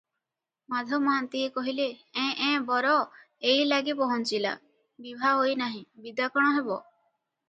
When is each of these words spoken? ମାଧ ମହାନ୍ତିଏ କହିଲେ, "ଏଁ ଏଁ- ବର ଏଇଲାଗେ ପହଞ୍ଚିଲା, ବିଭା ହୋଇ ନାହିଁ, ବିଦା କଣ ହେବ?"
ମାଧ 0.75 0.97
ମହାନ୍ତିଏ 1.01 1.49
କହିଲେ, 1.57 1.83
"ଏଁ 2.21 2.31
ଏଁ- 2.45 2.63
ବର 2.69 2.93
ଏଇଲାଗେ 3.51 3.95
ପହଞ୍ଚିଲା, 3.99 4.55
ବିଭା 5.09 5.35
ହୋଇ 5.41 5.53
ନାହିଁ, 5.61 5.83
ବିଦା 6.07 6.31
କଣ 6.39 6.57
ହେବ?" 6.57 6.79